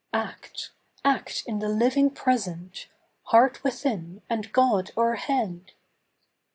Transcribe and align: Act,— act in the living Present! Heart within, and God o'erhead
Act,— 0.15 0.71
act 1.05 1.43
in 1.45 1.59
the 1.59 1.69
living 1.69 2.09
Present! 2.09 2.87
Heart 3.25 3.63
within, 3.63 4.23
and 4.31 4.51
God 4.51 4.89
o'erhead 4.97 5.73